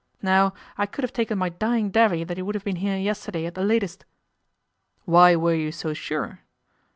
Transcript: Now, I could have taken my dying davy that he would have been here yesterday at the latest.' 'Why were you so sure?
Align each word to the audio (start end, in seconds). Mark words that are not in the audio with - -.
Now, 0.23 0.55
I 0.79 0.87
could 0.87 1.03
have 1.03 1.13
taken 1.13 1.37
my 1.37 1.49
dying 1.49 1.91
davy 1.91 2.23
that 2.23 2.35
he 2.35 2.41
would 2.41 2.55
have 2.55 2.63
been 2.63 2.77
here 2.77 2.97
yesterday 2.97 3.45
at 3.45 3.53
the 3.53 3.61
latest.' 3.61 4.03
'Why 5.05 5.35
were 5.35 5.53
you 5.53 5.71
so 5.71 5.93
sure? 5.93 6.39